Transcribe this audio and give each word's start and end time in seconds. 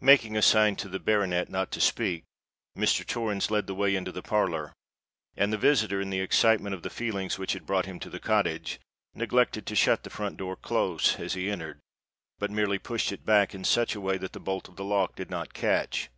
Making 0.00 0.36
a 0.36 0.42
sign 0.42 0.76
to 0.76 0.88
the 0.88 1.00
baronet 1.00 1.50
not 1.50 1.72
to 1.72 1.80
speak, 1.80 2.22
Mr. 2.78 3.04
Torrens 3.04 3.50
led 3.50 3.66
the 3.66 3.74
way 3.74 3.96
into 3.96 4.12
the 4.12 4.22
parlour; 4.22 4.72
and 5.36 5.52
the 5.52 5.58
visitor, 5.58 6.00
in 6.00 6.10
the 6.10 6.20
excitement 6.20 6.72
of 6.72 6.84
the 6.84 6.88
feelings 6.88 7.36
which 7.36 7.52
had 7.54 7.66
brought 7.66 7.84
him 7.84 7.98
to 7.98 8.08
the 8.08 8.20
cottage, 8.20 8.78
neglected 9.12 9.66
to 9.66 9.74
shut 9.74 10.04
the 10.04 10.08
front 10.10 10.36
door 10.36 10.54
close 10.54 11.18
as 11.18 11.34
he 11.34 11.50
entered, 11.50 11.80
but 12.38 12.52
merely 12.52 12.78
pushed 12.78 13.10
it 13.10 13.26
back 13.26 13.56
in 13.56 13.64
such 13.64 13.96
a 13.96 14.00
way 14.00 14.16
that 14.16 14.34
the 14.34 14.38
bolt 14.38 14.68
of 14.68 14.76
the 14.76 14.84
lock 14.84 15.16
did 15.16 15.30
not 15.30 15.52
catch. 15.52 16.10